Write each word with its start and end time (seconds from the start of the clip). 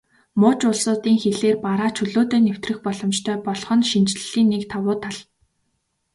Муж 0.41 0.59
улсуудын 0.69 1.15
хилээр 1.21 1.55
бараа 1.65 1.89
чөлөөтэй 1.97 2.41
нэвтрэх 2.43 2.77
боломжтой 2.85 3.37
болох 3.45 3.69
нь 3.77 3.87
шинэчлэлийн 3.91 4.47
нэг 4.51 4.63
давуу 4.71 4.95
тал. 5.03 5.17